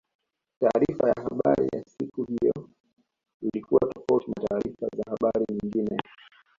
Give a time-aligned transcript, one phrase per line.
[0.59, 2.69] taarifa ya habari ya siku hiyo
[3.41, 5.97] ilikuwa tofauti na taarifa za habari nyingine